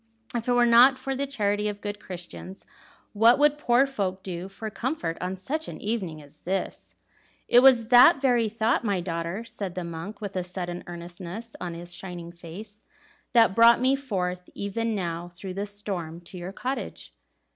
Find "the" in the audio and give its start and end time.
1.15-1.27, 9.75-9.83, 15.53-15.67